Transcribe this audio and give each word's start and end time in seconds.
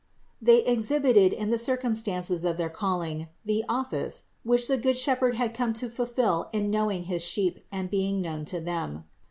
They 0.41 0.63
exhibited 0.63 1.31
in 1.31 1.51
the 1.51 1.59
circumstances 1.59 2.43
of 2.43 2.57
their 2.57 2.71
calling 2.71 3.27
the 3.45 3.63
office, 3.69 4.23
which 4.43 4.67
the 4.67 4.75
good 4.79 4.97
Shepherd 4.97 5.35
had 5.35 5.53
come 5.53 5.73
to 5.73 5.91
fulfill 5.91 6.49
in 6.51 6.71
knowing 6.71 7.03
his 7.03 7.21
Sheep 7.23 7.63
and 7.71 7.87
being 7.87 8.19
known 8.19 8.45
to 8.45 8.59
them. 8.59 9.03